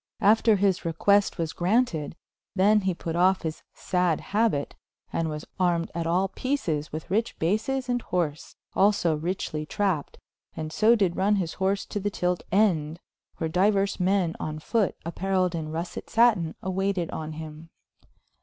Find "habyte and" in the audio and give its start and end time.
4.31-5.29